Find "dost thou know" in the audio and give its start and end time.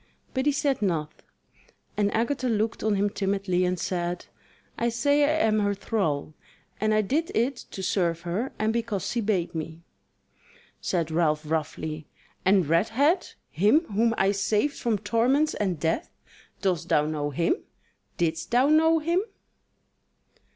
16.63-17.29